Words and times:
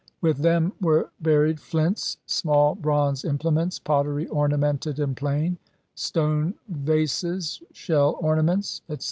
With 0.19 0.39
them 0.39 0.73
were 0.81 1.11
buried 1.21 1.59
flints, 1.59 2.17
small 2.25 2.73
bronze 2.73 3.23
implements, 3.23 3.77
pottery 3.77 4.25
ornamented 4.29 4.97
and 4.99 5.15
plain, 5.15 5.59
stone 5.93 6.55
vases, 6.67 7.61
shell 7.71 8.17
ornaments, 8.19 8.81
etc. 8.89 8.99